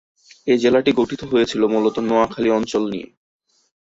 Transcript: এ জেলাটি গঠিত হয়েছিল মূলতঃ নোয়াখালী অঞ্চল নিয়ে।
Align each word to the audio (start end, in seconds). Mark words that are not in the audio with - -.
এ 0.47 0.53
জেলাটি 0.57 0.91
গঠিত 0.99 1.21
হয়েছিল 1.31 1.61
মূলতঃ 1.73 1.97
নোয়াখালী 2.01 2.49
অঞ্চল 2.57 2.83
নিয়ে। 2.91 3.07